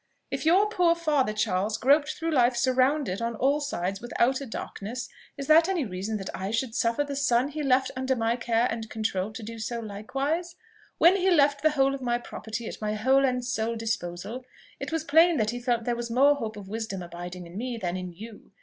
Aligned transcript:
"If 0.31 0.47
your 0.47 0.65
poor 0.67 0.95
father, 0.95 1.31
Charles, 1.31 1.77
groped 1.77 2.13
through 2.15 2.31
life 2.31 2.55
surrounded 2.55 3.21
on 3.21 3.35
all 3.35 3.59
sides 3.61 4.01
with 4.01 4.11
outer 4.17 4.47
darkness, 4.47 5.07
is 5.37 5.45
that 5.45 5.69
any 5.69 5.85
reason 5.85 6.17
that 6.17 6.31
I 6.33 6.49
should 6.49 6.73
suffer 6.73 7.03
the 7.03 7.15
son 7.15 7.49
he 7.49 7.61
left 7.61 7.91
under 7.95 8.15
my 8.15 8.35
care 8.35 8.65
and 8.71 8.89
control 8.89 9.31
to 9.31 9.43
do 9.43 9.59
so 9.59 9.79
likewise? 9.79 10.55
When 10.97 11.17
he 11.17 11.29
left 11.29 11.61
the 11.61 11.69
whole 11.69 11.93
of 11.93 12.01
my 12.01 12.17
property 12.17 12.65
at 12.67 12.81
my 12.81 12.95
whole 12.95 13.23
and 13.23 13.45
sole 13.45 13.75
disposal, 13.75 14.43
it 14.79 14.91
was 14.91 15.03
plain 15.03 15.37
that 15.37 15.51
he 15.51 15.59
felt 15.61 15.83
there 15.83 15.95
was 15.95 16.09
more 16.09 16.33
hope 16.33 16.57
of 16.57 16.67
wisdom 16.67 17.03
abiding 17.03 17.45
in 17.45 17.55
me 17.55 17.77
than 17.77 17.95
in 17.95 18.11
you. 18.11 18.51